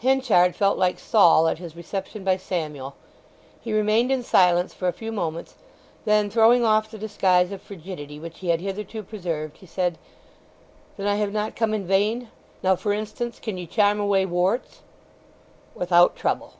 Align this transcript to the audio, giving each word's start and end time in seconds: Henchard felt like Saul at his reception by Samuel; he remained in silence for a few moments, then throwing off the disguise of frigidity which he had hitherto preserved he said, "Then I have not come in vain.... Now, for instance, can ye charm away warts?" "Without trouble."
Henchard 0.00 0.54
felt 0.54 0.78
like 0.78 1.00
Saul 1.00 1.48
at 1.48 1.58
his 1.58 1.74
reception 1.74 2.22
by 2.22 2.36
Samuel; 2.36 2.94
he 3.60 3.72
remained 3.72 4.12
in 4.12 4.22
silence 4.22 4.72
for 4.72 4.86
a 4.86 4.92
few 4.92 5.10
moments, 5.10 5.56
then 6.04 6.30
throwing 6.30 6.64
off 6.64 6.88
the 6.88 6.98
disguise 6.98 7.50
of 7.50 7.60
frigidity 7.60 8.20
which 8.20 8.38
he 8.38 8.50
had 8.50 8.60
hitherto 8.60 9.02
preserved 9.02 9.56
he 9.56 9.66
said, 9.66 9.98
"Then 10.96 11.08
I 11.08 11.16
have 11.16 11.32
not 11.32 11.56
come 11.56 11.74
in 11.74 11.84
vain.... 11.84 12.28
Now, 12.62 12.76
for 12.76 12.92
instance, 12.92 13.40
can 13.40 13.58
ye 13.58 13.66
charm 13.66 13.98
away 13.98 14.24
warts?" 14.24 14.82
"Without 15.74 16.14
trouble." 16.14 16.54